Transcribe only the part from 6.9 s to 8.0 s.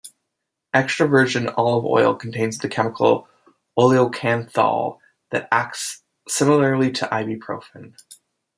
to ibuprofen.